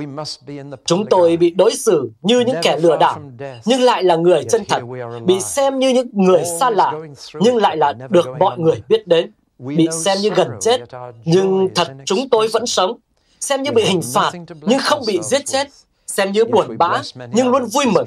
[0.84, 3.20] Chúng tôi bị đối xử như những kẻ lừa đảo,
[3.64, 4.82] nhưng lại là người chân thật,
[5.24, 6.92] bị xem như những người xa lạ,
[7.34, 10.80] nhưng lại là được mọi người biết đến, bị xem như gần chết,
[11.24, 12.98] nhưng thật chúng tôi vẫn sống,
[13.40, 15.68] xem như bị hình phạt, nhưng không bị giết chết,
[16.06, 18.06] xem như buồn bã, nhưng luôn vui mừng,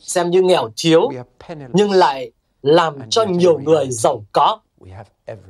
[0.00, 1.10] xem như nghèo thiếu,
[1.72, 2.30] nhưng lại
[2.62, 4.60] làm cho nhiều người giàu có,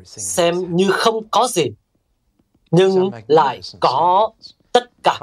[0.05, 1.71] xem như không có gì,
[2.73, 4.31] nhưng lại có
[4.73, 5.19] tất cả.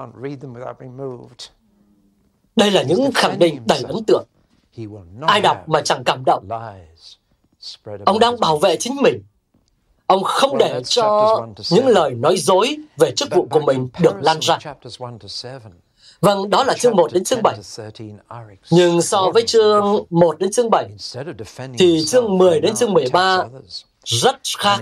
[2.55, 4.25] Đây là những khẳng định đầy ấn tượng.
[5.27, 6.49] Ai đọc mà chẳng cảm động.
[8.05, 9.23] Ông đang bảo vệ chính mình.
[10.07, 11.37] Ông không để cho
[11.71, 14.59] những lời nói dối về chức vụ của mình được lan ra.
[16.21, 17.57] Vâng, đó là chương 1 đến chương 7.
[18.71, 20.89] Nhưng so với chương 1 đến chương 7,
[21.79, 23.43] thì chương 10 đến chương 13
[24.09, 24.79] rất khác.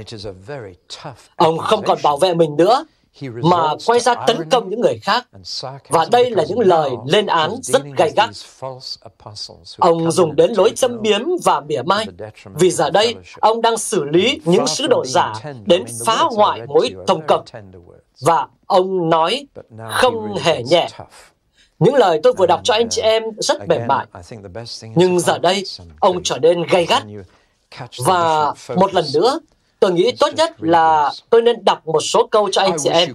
[1.36, 2.86] Ông không còn bảo vệ mình nữa,
[3.22, 5.28] mà quay ra tấn công những người khác.
[5.90, 8.30] Và đây là những lời lên án rất gay gắt.
[9.78, 12.06] Ông dùng đến lối châm biếm và mỉa mai,
[12.46, 15.34] vì giờ đây ông đang xử lý những sứ đồ giả
[15.66, 17.46] đến phá hoại mối thông cộng.
[18.22, 19.48] Và ông nói
[19.92, 20.88] không hề nhẹ.
[21.80, 24.06] Những lời tôi vừa đọc cho anh chị em rất mềm mại.
[24.96, 25.64] Nhưng giờ đây,
[26.00, 27.04] ông trở nên gay gắt.
[28.06, 29.40] Và một lần nữa,
[29.80, 33.14] tôi nghĩ tốt nhất là tôi nên đọc một số câu cho anh chị em.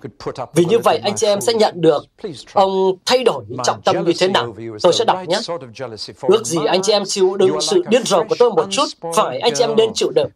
[0.55, 2.05] Vì như vậy anh chị em sẽ nhận được
[2.53, 4.57] ông thay đổi trọng tâm như thế nào.
[4.83, 5.38] Tôi sẽ đọc nhé.
[6.23, 8.85] Ước gì anh chị em chịu đựng sự điên rồ của tôi một chút,
[9.17, 10.29] phải anh chị em nên chịu đựng.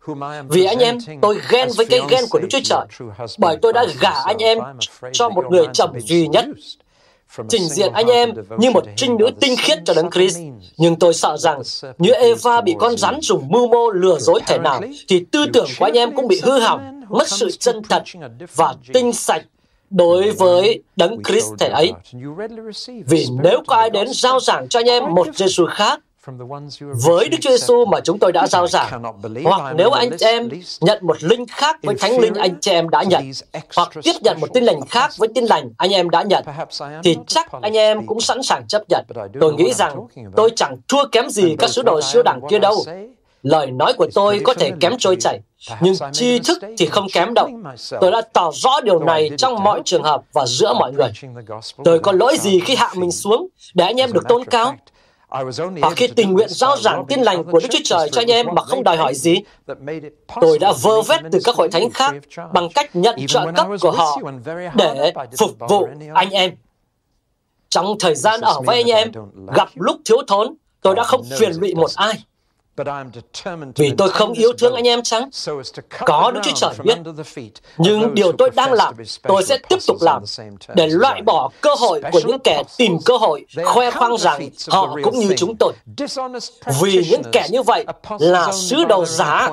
[0.48, 2.87] Vì anh em, tôi ghen với cái ghen của Đức Chúa Trời,
[3.38, 4.59] bởi tôi đã gả anh em
[5.12, 6.44] cho một người chồng duy nhất
[7.48, 10.38] trình diện anh em như một trinh nữ tinh khiết cho đấng Christ.
[10.76, 11.62] Nhưng tôi sợ rằng,
[11.98, 15.66] như Eva bị con rắn dùng mưu mô lừa dối thể nào, thì tư tưởng
[15.78, 18.02] của anh em cũng bị hư hỏng, mất sự chân thật
[18.54, 19.42] và tinh sạch
[19.90, 21.92] đối với đấng Christ thể ấy.
[23.06, 26.00] Vì nếu có ai đến giao giảng cho anh em một Giêsu khác,
[27.04, 29.02] với Đức Chúa Giêsu mà chúng tôi đã giao giảng,
[29.44, 30.48] hoặc nếu anh chị em
[30.80, 33.30] nhận một linh khác với thánh linh anh chị em đã nhận,
[33.76, 36.44] hoặc tiếp nhận một tin lành khác với tin lành anh em đã nhận,
[37.04, 39.04] thì chắc anh em cũng sẵn sàng chấp nhận.
[39.40, 42.84] Tôi nghĩ rằng tôi chẳng thua kém gì các sứ đồ siêu đẳng kia đâu.
[43.42, 45.40] Lời nói của tôi có thể kém trôi chảy,
[45.80, 47.48] nhưng tri thức thì không kém đâu.
[48.00, 51.08] Tôi đã tỏ rõ điều này trong mọi trường hợp và giữa mọi người.
[51.84, 54.74] Tôi có lỗi gì khi hạ mình xuống để anh em được tôn cao?
[55.28, 58.46] Và khi tình nguyện giao giảng tin lành của Đức Chúa Trời cho anh em
[58.54, 59.36] mà không đòi hỏi gì,
[60.40, 62.14] tôi đã vơ vét từ các hội thánh khác
[62.52, 64.18] bằng cách nhận trợ cấp của họ
[64.74, 66.54] để phục vụ anh em.
[67.68, 69.12] Trong thời gian ở với anh em,
[69.56, 72.24] gặp lúc thiếu thốn, tôi đã không phiền lụy một ai.
[73.76, 75.28] Vì tôi không yêu thương anh em chăng?
[76.06, 76.98] Có Đức Chúa Trời biết.
[77.78, 80.22] Nhưng điều tôi đang làm, tôi sẽ tiếp tục làm
[80.74, 84.96] để loại bỏ cơ hội của những kẻ tìm cơ hội khoe khoang rằng họ
[85.02, 85.72] cũng như chúng tôi.
[86.80, 87.84] Vì những kẻ như vậy
[88.18, 89.50] là sứ đồ giả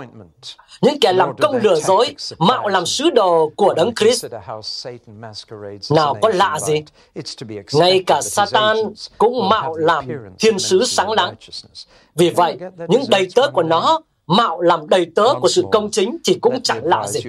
[0.84, 4.26] những kẻ làm công lừa dối, mạo làm sứ đồ của Đấng Christ.
[5.92, 6.84] Nào có lạ gì?
[7.74, 8.78] Ngay cả Satan
[9.18, 10.08] cũng mạo làm
[10.40, 11.36] thiên sứ sáng láng.
[12.16, 16.18] Vì vậy, những đầy tớ của nó mạo làm đầy tớ của sự công chính
[16.26, 17.20] thì cũng chẳng lạ gì.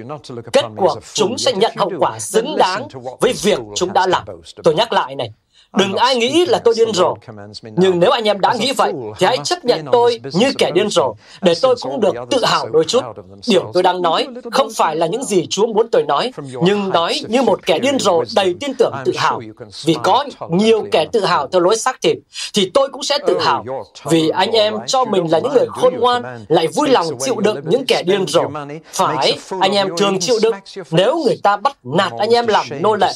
[0.53, 2.87] Kết cuộc chúng sẽ nhận hậu quả xứng đáng
[3.21, 4.23] với việc chúng đã làm.
[4.63, 5.31] Tôi nhắc lại này,
[5.77, 7.15] Đừng ai nghĩ là tôi điên rồ.
[7.61, 10.89] Nhưng nếu anh em đã nghĩ vậy, thì hãy chấp nhận tôi như kẻ điên
[10.89, 13.03] rồ, để tôi cũng được tự hào đôi chút.
[13.47, 17.21] Điều tôi đang nói không phải là những gì Chúa muốn tôi nói, nhưng nói
[17.27, 19.41] như một kẻ điên rồ đầy tin tưởng tự hào.
[19.85, 22.17] Vì có nhiều kẻ tự hào theo lối xác thịt,
[22.53, 23.65] thì tôi cũng sẽ tự hào.
[24.05, 27.57] Vì anh em cho mình là những người khôn ngoan, lại vui lòng chịu đựng
[27.65, 28.41] những kẻ điên rồ.
[28.93, 30.55] Phải, anh em thường chịu đựng.
[30.91, 33.13] Nếu người ta bắt nạt anh em làm nô lệ,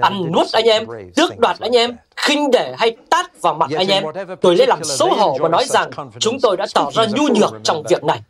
[0.00, 3.88] ăn nuốt anh em, tước đoạt anh em, khinh để hay tát vào mặt anh
[3.88, 4.04] em,
[4.40, 7.54] tôi lấy làm xấu hổ và nói rằng chúng tôi đã tỏ ra nhu nhược
[7.64, 8.20] trong việc này.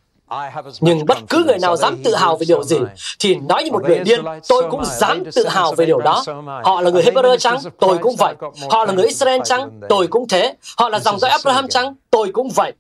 [0.81, 2.77] Nhưng bất cứ người nào dám tự hào về điều gì,
[3.19, 6.25] thì nói như một người điên, tôi cũng dám tự hào về điều đó.
[6.65, 7.59] Họ là người Hebrew chăng?
[7.79, 8.35] Tôi cũng vậy.
[8.71, 9.81] Họ là người Israel chăng?
[9.89, 10.55] Tôi cũng thế.
[10.79, 11.95] Họ là dòng dõi Abraham chăng?
[12.11, 12.73] Tôi cũng vậy.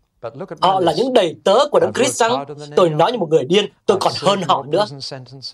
[0.61, 2.45] Họ là những đầy tớ của Đấng Christ chăng?
[2.77, 4.85] Tôi nói như một người điên, tôi còn hơn họ nữa.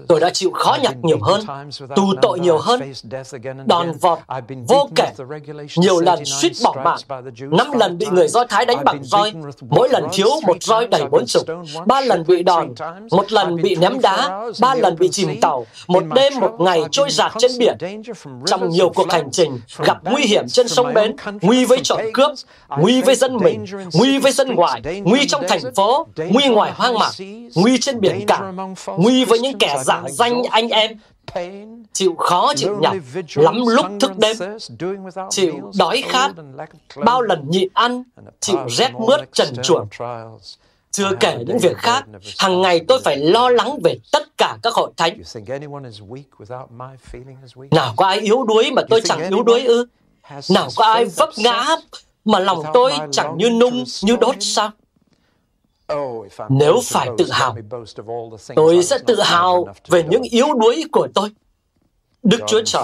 [0.08, 2.92] Tôi đã chịu khó nhọc nhiều hơn, tù tội nhiều hơn,
[3.66, 4.18] đòn vọt
[4.68, 5.12] vô kể,
[5.76, 6.98] nhiều lần suýt bỏ mạng,
[7.50, 9.32] năm lần bị người Do Thái đánh bằng roi,
[9.70, 11.42] mỗi lần thiếu một roi đầy bốn chục,
[11.86, 12.74] ba lần bị đòn,
[13.10, 17.10] một lần bị ném đá, ba lần bị chìm tàu, một đêm một ngày trôi
[17.10, 18.02] giạt trên biển.
[18.46, 22.30] Trong nhiều cuộc hành trình, gặp nguy hiểm trên sông bến, nguy với trộm cướp,
[22.68, 26.98] nguy với dân mình, nguy với dân ngoài, nguy trong thành phố, nguy ngoài hoang
[26.98, 27.10] mạc,
[27.54, 28.52] nguy trên biển cả,
[28.96, 30.98] nguy với những kẻ giả danh anh em,
[31.92, 32.96] chịu khó chịu nhọc,
[33.34, 34.36] lắm lúc thức đêm,
[35.30, 36.32] chịu đói khát,
[37.04, 38.02] bao lần nhịn ăn,
[38.40, 39.88] chịu rét mướt trần truồng.
[40.90, 42.04] Chưa kể những việc khác,
[42.38, 45.22] hàng ngày tôi phải lo lắng về tất cả các hội thánh.
[47.70, 49.86] Nào có ai yếu đuối mà tôi chẳng yếu đuối ư?
[50.50, 51.66] Nào có ai vấp ngã
[52.24, 54.70] mà lòng tôi chẳng như nung như đốt sao?
[56.48, 57.56] Nếu phải tự hào,
[58.56, 61.30] tôi sẽ tự hào về những yếu đuối của tôi.
[62.22, 62.82] Đức Chúa Trời,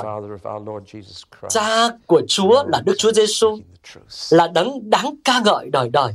[1.49, 3.59] cha của Chúa là Đức Chúa Giêsu
[4.30, 6.12] là đấng đáng ca ngợi đời đời.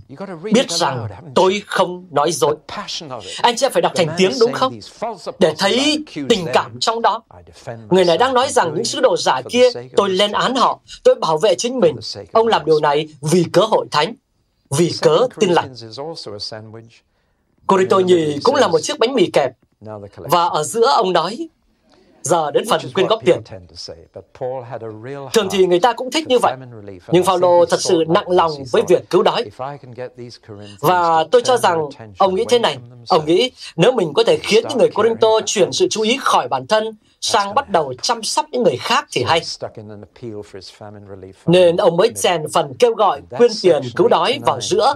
[0.54, 2.56] Biết rằng tôi không nói dối.
[3.42, 4.80] Anh chị phải đọc thành tiếng đúng không?
[5.40, 7.22] Để thấy tình cảm trong đó.
[7.90, 11.16] Người này đang nói rằng những sứ đồ giả kia, tôi lên án họ, tôi
[11.16, 11.96] bảo vệ chính mình.
[12.32, 14.14] Ông làm điều này vì cớ hội thánh,
[14.78, 15.74] vì cớ tin lành.
[17.68, 19.52] Corinto nhì cũng là một chiếc bánh mì kẹp.
[20.16, 21.48] Và ở giữa ông nói,
[22.24, 23.42] giờ đến phần quyên góp tiền.
[25.34, 26.54] Thường thì người ta cũng thích như vậy,
[27.12, 29.46] nhưng Phaolô thật sự nặng lòng với việc cứu đói.
[30.80, 32.78] Và tôi cho rằng ông nghĩ thế này,
[33.10, 36.48] ông nghĩ nếu mình có thể khiến những người Corinto chuyển sự chú ý khỏi
[36.48, 39.42] bản thân sang bắt đầu chăm sóc những người khác thì hay.
[41.46, 44.96] Nên ông mới chèn phần kêu gọi quyên tiền cứu đói vào giữa.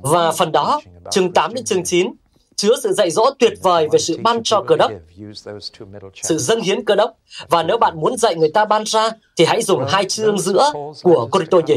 [0.00, 2.12] Và phần đó, chương 8 đến chương 9,
[2.56, 4.92] chứa sự dạy dỗ tuyệt vời về sự ban cho cơ đốc,
[6.22, 7.18] sự dâng hiến cơ đốc.
[7.48, 10.72] Và nếu bạn muốn dạy người ta ban ra, thì hãy dùng hai chương giữa
[11.02, 11.76] của Corinto nhỉ.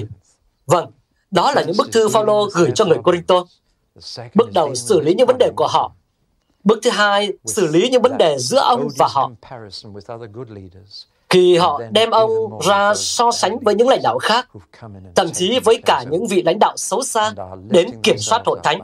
[0.66, 0.92] Vâng,
[1.32, 3.46] đó là những bức thư Phaolô gửi cho người Corinto.
[4.36, 5.92] Bước đầu xử lý những vấn đề của họ.
[6.64, 9.32] Bước thứ hai, xử lý những vấn đề giữa ông và họ.
[11.30, 14.50] Khi họ đem ông ra so sánh với những lãnh đạo khác,
[15.16, 17.34] thậm chí với cả những vị lãnh đạo xấu xa
[17.70, 18.80] đến kiểm soát hội thánh,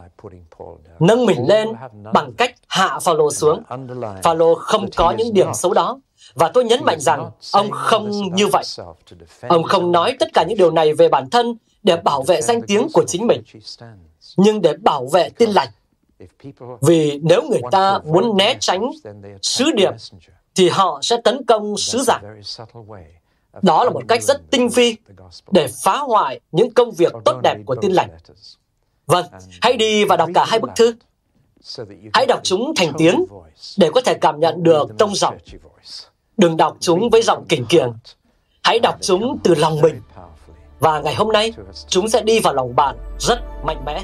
[1.00, 1.70] nâng mình lên
[2.14, 3.64] bằng cách hạ Phaolô xuống.
[4.24, 6.00] Phaolô không có những điểm xấu đó,
[6.34, 8.64] và tôi nhấn mạnh rằng ông không như vậy.
[9.48, 12.62] Ông không nói tất cả những điều này về bản thân để bảo vệ danh
[12.62, 13.44] tiếng của chính mình,
[14.38, 15.70] nhưng để bảo vệ tin lành.
[16.82, 18.92] Vì nếu người ta muốn né tránh
[19.42, 19.92] sứ điệp,
[20.56, 22.20] thì họ sẽ tấn công sứ giả.
[23.62, 24.96] Đó là một cách rất tinh vi
[25.52, 28.10] để phá hoại những công việc tốt đẹp của tin lành.
[29.06, 29.26] Vâng,
[29.62, 30.96] hãy đi và đọc cả hai bức thư.
[32.14, 33.26] Hãy đọc chúng thành tiếng
[33.78, 35.38] để có thể cảm nhận được tông giọng.
[36.38, 37.94] Đừng đọc chúng với giọng kỉnh kiềng.
[38.64, 40.02] Hãy đọc chúng từ lòng mình.
[40.80, 41.54] Và ngày hôm nay,
[41.88, 44.04] chúng sẽ đi vào lòng bạn rất mạnh mẽ.